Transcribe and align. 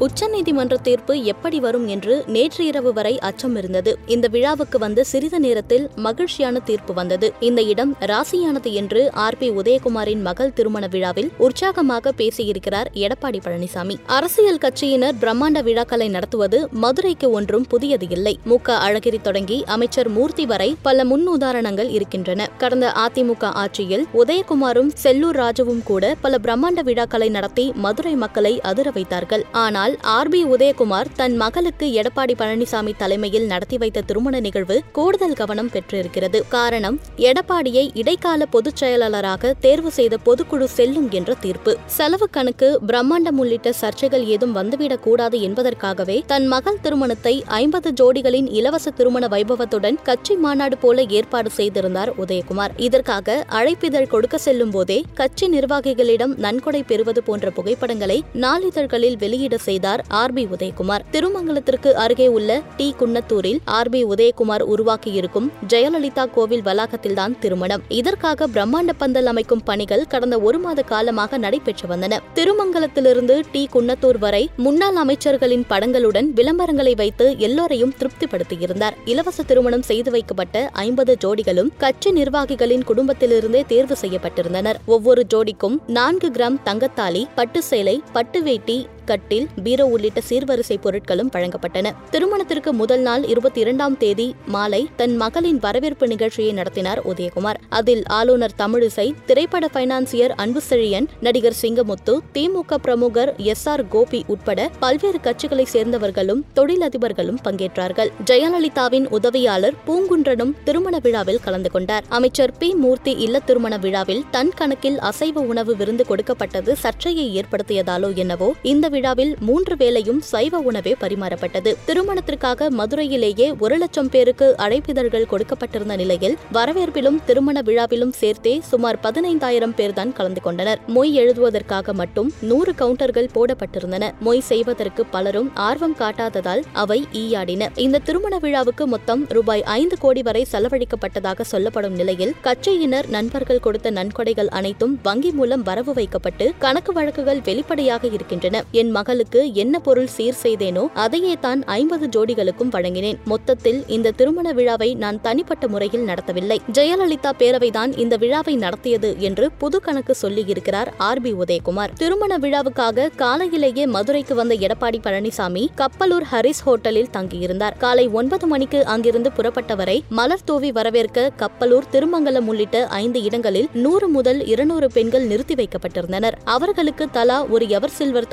உச்சநீதிமன்ற 0.00 0.74
தீர்ப்பு 0.82 1.22
எப்படி 1.22 1.60
வரும் 1.60 1.86
என்று 1.86 2.24
நேற்று 2.26 2.66
இரவு 2.66 2.92
வரை 2.92 3.18
அச்சம் 3.18 3.56
இருந்தது. 3.56 3.98
இந்த 4.06 4.28
விழாவுக்கு 4.28 4.78
வந்து 4.78 5.04
சிறிது 5.04 5.40
நேரத்தில் 5.40 5.90
மகிழ்ச்சியான 5.96 6.58
தீர்ப்பு 6.58 6.94
வந்தது. 6.94 7.32
இந்த 7.40 7.62
இடம் 7.62 7.96
ராசியானது 8.00 8.72
என்று 8.72 9.12
ஆர் 9.12 9.36
பி 9.38 9.50
உதயகுமாரின் 9.50 10.20
மகள் 10.20 10.52
திருமண 10.52 10.86
விழாவில் 10.86 11.30
உற்சாகமாக 11.38 12.12
பேசியிருக்கிறார் 12.16 12.86
எடப்பாடி 12.94 13.40
பழனிசாமி. 13.44 13.96
அரசியல் 14.06 14.58
கட்சியினர் 14.58 15.12
பிரம்மாண்ட 15.20 15.62
விழாக்களை 15.62 16.08
நடத்துவது 16.08 16.68
மதுரைக்கு 16.70 17.30
ஒன்றும் 17.30 17.66
புதியது 17.68 18.06
இல்லை. 18.10 18.38
மு. 18.44 18.56
க. 18.62 18.78
அழகிரி 18.88 19.20
தொடங்கி 19.20 19.64
அமைச்சர் 19.66 20.08
மூர்த்தி 20.08 20.46
வரை 20.46 20.76
பல 20.82 21.04
முன் 21.04 21.26
உதாரணங்கள் 21.26 21.88
இருக்கின்றன. 21.88 22.48
கடந்த 22.58 22.92
அதிமுக 22.96 23.44
ஆட்சியில் 23.44 24.06
உதயகுமாரும் 24.14 24.90
செல்லூர் 25.02 25.36
ராஜுவும் 25.36 25.82
கூட 25.82 26.16
பல 26.20 26.36
பிரம்மாண்ட 26.42 26.82
விழாக்களை 26.82 27.28
நடத்தி 27.28 27.72
மதுரை 27.74 28.14
மக்களை 28.14 28.60
அதிர 28.60 28.90
வைத்தார்கள். 28.90 29.44
ஆனால் 29.52 29.86
ஆர் 30.00 30.28
பி 30.28 30.44
உதயகுமார் 30.44 31.04
தன் 31.16 31.36
மகளுக்கு 31.36 31.86
எடப்பாடி 31.86 32.34
பழனிசாமி 32.38 32.92
தலைமையில் 32.96 33.46
நடத்தி 33.46 33.78
வைத்த 33.78 34.00
திருமண 34.00 34.40
நிகழ்வு 34.40 34.82
கூடுதல் 34.92 35.32
கவனம் 35.32 35.70
பெற்றிருக்கிறது. 35.70 36.44
காரணம் 36.48 37.00
எடப்பாடியை 37.16 37.90
இடைக்கால 37.94 38.46
பொதுச் 38.46 38.76
செயலாளராக 38.76 39.54
தேர்வு 39.60 39.90
செய்த 39.90 40.16
பொதுக்குழு 40.26 40.64
செல்லும் 40.64 41.10
என்ற 41.10 41.34
தீர்ப்பு. 41.34 41.76
செலவு 41.86 42.28
கணக்கு 42.30 42.80
பிரம்மாண்டம் 42.86 43.36
உள்ளிட்ட 43.36 43.72
சர்ச்சைகள் 43.80 44.24
ஏதும் 44.24 44.56
வந்துவிடக் 44.56 45.02
கூடாது 45.02 45.40
என்பதற்காகவே 45.40 46.22
தன் 46.26 46.46
மகள் 46.46 46.80
திருமணத்தை 46.80 47.44
ஐம்பது 47.46 47.92
ஜோடிகளின் 48.00 48.48
இலவச 48.50 48.90
திருமண 48.90 49.26
வைபவத்துடன் 49.26 49.96
கட்சி 50.02 50.34
மாநாடு 50.34 50.78
போல 50.78 51.02
ஏற்பாடு 51.02 51.50
செய்திருந்தார் 51.50 52.24
உதயகுமார். 52.24 52.70
இதற்காக 52.76 53.44
அழைப்பிதழ் 53.50 54.06
கொடுக்க 54.06 54.38
செல்லும் 54.38 54.70
போதே 54.70 55.04
கட்சி 55.14 55.48
நிர்வாகிகளிடம் 55.48 56.36
நன்கொடை 56.36 56.82
பெறுவது 56.82 57.22
போன்ற 57.22 57.50
புகைப்படங்களை 57.50 58.24
நாளிதழ்களில் 58.34 59.18
வெளியிட 59.18 59.56
செய்தார் 59.78 60.02
ஆர் 60.20 60.32
பி 60.32 60.42
உதயகுமார். 60.54 61.02
திருமங்கலத்திற்கு 61.12 61.90
அருகே 62.04 62.26
உள்ள 62.36 62.50
டி. 62.76 62.94
குன்னத்தூரில் 63.00 63.58
ஆர் 63.64 63.90
பி 63.90 64.00
உதயகுமார் 64.04 64.64
உருவாக்கியிருக்கும் 64.74 65.48
ஜெயலலிதா 65.72 66.24
கோவில் 66.34 66.62
வளாகத்தில்தான் 66.62 67.34
திருமணம். 67.38 67.82
இதற்காக 67.88 68.48
பிரம்மாண்ட 68.54 68.92
பந்தல் 68.98 69.28
அமைக்கும் 69.32 69.62
பணிகள் 69.62 70.04
கடந்த 70.08 70.36
ஒரு 70.38 70.58
மாத 70.58 70.82
காலமாக 70.82 71.38
நடைபெற்று 71.38 71.86
வந்தன. 71.88 72.18
திருமங்கலத்திலிருந்து 72.34 73.36
டி. 73.52 73.62
குன்னத்தூர் 73.74 74.18
வரை 74.18 74.42
முன்னாள் 74.56 74.98
அமைச்சர்களின் 75.04 75.64
படங்களுடன் 75.70 76.28
விளம்பரங்களை 76.40 76.96
வைத்து 76.96 77.28
எல்லோரையும் 77.38 77.94
திருப்திப்படுத்தியிருந்தார். 78.00 78.96
இலவச 79.04 79.42
திருமணம் 79.42 79.86
செய்து 79.90 80.10
வைக்கப்பட்ட 80.10 80.56
ஐம்பது 80.72 81.16
ஜோடிகளும் 81.24 81.72
கட்சி 81.78 82.12
நிர்வாகிகளின் 82.12 82.84
குடும்பத்திலிருந்தே 82.84 83.64
தேர்வு 83.66 83.96
செய்யப்பட்டிருந்தனர். 84.02 84.80
ஒவ்வொரு 84.86 85.24
ஜோடிக்கும் 85.34 85.78
நான்கு 85.86 86.30
கிராம் 86.36 86.60
தங்கத்தாலி 86.64 87.24
பட்டு 87.34 87.62
சேலை 87.62 87.96
பட்டு 88.12 88.42
வேட்டி 88.42 88.76
கட்டில் 89.08 89.48
பீரோ 89.62 89.84
உள்ளிட்ட 89.86 90.20
சீர்வரிசை 90.28 90.76
பொருட்களும் 90.82 91.30
வழங்கப்பட்டன. 91.32 91.92
திருமணத்திற்கு 92.10 92.72
முதல் 92.72 93.00
நாள் 93.00 93.24
இருபத்தி 93.24 93.60
இரண்டாம் 93.60 93.96
தேதி 93.96 94.34
மாலை 94.46 94.88
தன் 94.96 95.16
மகளின் 95.16 95.58
வரவேற்பு 95.60 96.06
நிகழ்ச்சியை 96.06 96.52
நடத்தினார் 96.52 97.00
உதயகுமார். 97.06 97.58
அதில் 97.68 98.02
ஆளுநர் 98.06 98.56
தமிழிசை 98.58 99.06
திரைப்பட 99.26 99.68
பைனான்சியர் 99.74 100.34
அன்புசெழியன் 100.38 101.06
நடிகர் 101.20 101.56
சிங்கமுத்து 101.62 102.18
திமுக 102.34 102.74
பிரமுகர் 102.74 103.34
எஸ் 103.36 103.68
ஆர் 103.68 103.88
கோபி 103.88 104.24
உட்பட 104.26 104.70
பல்வேறு 104.80 105.18
கட்சிகளை 105.22 105.66
சேர்ந்தவர்களும் 105.72 106.44
தொழிலதிபர்களும் 106.56 107.40
பங்கேற்றார்கள். 107.44 108.12
ஜெயலலிதாவின் 108.30 109.06
உதவியாளர் 109.08 109.74
பூங்குன்றனும் 109.86 110.54
திருமண 110.64 110.98
விழாவில் 111.02 111.40
கலந்து 111.40 111.70
கொண்டார். 111.70 112.04
அமைச்சர் 112.08 112.56
பி. 112.58 112.74
மூர்த்தி 112.74 113.12
இல்ல 113.12 113.40
திருமண 113.40 113.76
விழாவில் 113.76 114.24
தன் 114.30 114.52
கணக்கில் 114.56 114.98
அசைவ 114.98 115.40
உணவு 115.40 115.76
விருந்து 115.76 116.06
கொடுக்கப்பட்டது 116.06 116.76
சர்ச்சையை 116.76 117.26
ஏற்படுத்தியதாலோ 117.40 118.14
என்னவோ 118.14 118.54
இந்த 118.62 118.88
விழாவில் 118.98 119.34
மூன்று 119.48 119.74
வேளையும் 119.82 120.20
சைவ 120.30 120.62
உணவே 120.68 120.92
பரிமாறப்பட்டது. 121.02 121.70
திருமணத்திற்காக 121.88 122.70
மதுரையிலேயே 122.78 123.48
ஒரு 123.64 123.76
லட்சம் 123.82 124.10
பேருக்கு 124.14 124.46
அழைப்பிதழ்கள் 124.64 125.26
கொடுக்கப்பட்டிருந்த 125.32 125.94
நிலையில் 126.02 126.36
வரவேற்பிலும் 126.56 127.18
திருமண 127.28 127.56
விழாவிலும் 127.68 128.14
சேர்த்தே 128.20 128.54
சுமார் 128.70 128.98
பதினைந்தாயிரம் 129.04 129.74
பேர் 129.78 129.94
தான் 129.98 130.12
கலந்து 130.18 130.40
கொண்டனர். 130.46 130.80
மொய் 130.96 131.12
எழுதுவதற்காக 131.22 131.92
மட்டும் 132.00 132.28
நூறு 132.50 132.72
கவுண்டர்கள் 132.80 133.30
போடப்பட்டிருந்தன. 133.36 134.10
மொய் 134.26 134.42
செய்வதற்கு 134.48 135.04
பலரும் 135.14 135.50
ஆர்வம் 135.66 135.96
காட்டாததால் 136.00 136.62
அவை 136.82 136.98
ஈயாடின. 137.22 137.68
இந்த 137.84 138.02
திருமண 138.08 138.34
விழாவுக்கு 138.44 138.86
மொத்தம் 138.94 139.22
ரூபாய் 139.36 139.64
ஐந்து 139.78 139.98
கோடி 140.04 140.24
வரை 140.28 140.42
செலவழிக்கப்பட்டதாக 140.52 141.46
சொல்லப்படும் 141.52 141.96
நிலையில் 142.00 142.34
கட்சியினர் 142.46 143.10
நண்பர்கள் 143.16 143.64
கொடுத்த 143.66 143.94
நன்கொடைகள் 143.98 144.52
அனைத்தும் 144.60 144.96
வங்கி 145.08 145.32
மூலம் 145.38 145.66
வரவு 145.70 145.94
வைக்கப்பட்டு 146.00 146.46
கணக்கு 146.66 146.92
வழக்குகள் 146.98 147.44
வெளிப்படையாக 147.48 148.04
இருக்கின்றன. 148.16 148.64
என் 148.80 148.87
மகளுக்கு 148.90 149.54
என்ன 149.54 149.78
பொருள் 149.78 150.10
சீர் 150.16 150.40
செய்தேனோ 150.42 150.84
அதையே 150.94 151.34
தான் 151.40 151.64
ஐம்பது 151.64 152.06
ஜோடிகளுக்கும் 152.06 152.72
வழங்கினேன். 152.76 153.18
மொத்தத்தில் 153.24 153.80
இந்த 153.86 154.10
திருமண 154.10 154.52
விழாவை 154.52 154.94
நான் 154.94 155.20
தனிப்பட்ட 155.20 155.68
முறையில் 155.68 156.06
நடத்தவில்லை. 156.06 156.58
ஜெயலலிதா 156.72 157.32
பேரவைதான் 157.38 157.98
இந்த 157.98 158.16
விழாவை 158.16 158.56
நடத்தியது 158.56 159.10
என்று 159.18 159.50
புது 159.50 159.80
கணக்கு 159.80 160.14
சொல்லியிருக்கிறார் 160.22 160.90
ஆர் 160.96 161.20
பி 161.20 161.32
உதயகுமார். 161.32 161.92
திருமண 161.94 162.38
விழாவுக்காக 162.38 163.08
காலையிலேயே 163.16 163.86
மதுரைக்கு 163.86 164.34
வந்த 164.34 164.54
எடப்பாடி 164.54 165.00
பழனிசாமி 165.06 165.64
கப்பலூர் 165.76 166.26
ஹரிஸ் 166.32 166.62
ஹோட்டலில் 166.66 167.10
தங்கியிருந்தார். 167.16 167.76
காலை 167.78 168.08
ஒன்பது 168.08 168.46
மணிக்கு 168.46 168.84
அங்கிருந்து 168.84 169.32
புறப்பட்டவரை 169.36 169.98
மலர் 170.08 170.44
தூவி 170.44 170.72
வரவேற்க 170.72 171.30
கப்பலூர் 171.36 171.90
திருமங்கலம் 171.92 172.46
உள்ளிட்ட 172.46 172.86
ஐந்து 172.86 173.22
இடங்களில் 173.22 173.68
நூறு 173.72 174.08
முதல் 174.08 174.46
இருநூறு 174.46 174.90
பெண்கள் 174.90 175.26
நிறுத்தி 175.26 175.54
வைக்கப்பட்டிருந்தனர். 175.54 176.36
அவர்களுக்கு 176.44 177.06
தலா 177.10 177.44
ஒரு 177.44 177.68
எவர் 177.68 177.94
சில்வர் 177.98 178.28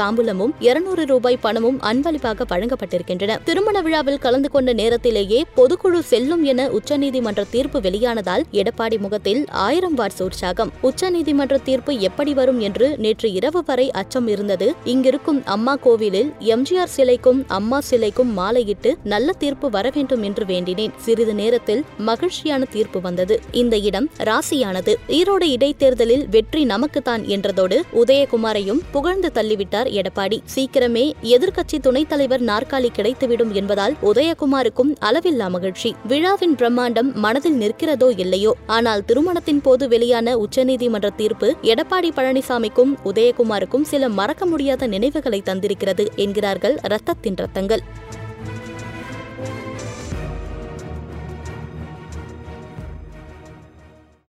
தாம்பூலமும் 0.46 0.54
இருநூறு 0.60 1.06
ரூபாய் 1.06 1.38
பணமும் 1.38 1.80
அன்பளிப்பாக 1.82 2.46
வழங்கப்பட்டிருக்கின்றன. 2.50 3.44
திருமண 3.44 3.82
விழாவில் 3.82 4.18
கலந்து 4.18 4.50
கொண்ட 4.50 4.74
நேரத்திலேயே 4.74 5.46
பொதுக்குழு 5.56 6.00
செல்லும் 6.00 6.44
என 6.44 6.70
உச்சநீதிமன்ற 6.70 7.44
தீர்ப்பு 7.50 7.80
வெளியானதால் 7.80 8.44
எடப்பாடி 8.52 8.98
முகத்தில் 9.00 9.46
ஆயிரம் 9.50 9.98
வாட்ஸ் 9.98 10.24
உற்சாகம் 10.24 10.72
உச்சநீதிமன்ற 10.84 11.58
தீர்ப்பு 11.64 12.00
எப்படி 12.00 12.34
வரும் 12.34 12.60
என்று 12.60 12.98
நேற்று 12.98 13.32
இரவு 13.32 13.64
வரை 13.66 13.92
அச்சம் 13.92 14.28
இருந்தது. 14.28 14.74
இங்கிருக்கும் 14.86 15.42
அம்மா 15.46 15.76
கோவிலில் 15.76 16.32
எம்ஜிஆர் 16.40 16.94
சிலைக்கும் 16.98 17.42
அம்மா 17.48 17.80
சிலைக்கும் 17.90 18.32
மாலையிட்டு 18.38 18.94
நல்ல 19.04 19.32
தீர்ப்பு 19.34 19.70
வர 19.70 19.92
வேண்டும் 19.94 20.24
என்று 20.24 20.46
வேண்டினேன். 20.46 20.96
சிறிது 20.98 21.34
நேரத்தில் 21.34 21.84
மகிழ்ச்சியான 21.98 22.66
தீர்ப்பு 22.66 23.02
வந்தது. 23.02 23.40
இந்த 23.52 23.78
இடம் 23.78 24.10
ராசியானது. 24.24 24.96
ஈரோடு 25.08 25.48
இடைத்தேர்தலில் 25.56 26.28
வெற்றி 26.30 26.64
நமக்குத்தான் 26.66 27.24
என்றதோடு 27.24 27.82
உதயகுமாரையும் 27.94 28.82
புகழ்ந்து 28.92 29.32
தள்ளிவிட்டார் 29.34 29.90
எடப்பாடி. 29.92 30.25
எடப்பாடி 30.26 30.40
சீக்கிரமே 30.56 31.12
எதிர்க்கட்சி 31.24 31.80
துணைத் 31.82 32.10
தலைவர் 32.10 32.42
நாற்காலி 32.42 32.90
கிடைத்துவிடும் 32.96 33.52
என்பதால் 33.52 33.96
உதயகுமாருக்கும் 34.02 34.96
அளவில்லா 35.02 35.50
மகிழ்ச்சி. 35.50 35.96
விழாவின் 36.08 36.56
பிரம்மாண்டம் 36.56 37.14
மனதில் 37.14 37.60
நிற்கிறதோ 37.60 38.20
இல்லையோ? 38.20 38.56
ஆனால் 38.66 39.06
திருமணத்தின் 39.06 39.62
போது 39.62 39.88
வெளியான 39.88 40.38
உச்சநீதிமன்ற 40.38 41.10
தீர்ப்பு 41.16 41.56
எடப்பாடி 41.62 42.10
பழனிசாமிக்கும் 42.16 42.94
உதயகுமாருக்கும் 43.06 43.82
சில 43.82 44.10
மறக்க 44.10 44.46
முடியாத 44.46 44.88
நினைவுகளை 44.88 45.42
தந்திருக்கிறது 45.46 46.08
என்கிறார்கள் 46.16 46.80
ரத்தத்தின் 46.88 47.36
ரத்தங்கள். 47.42 47.80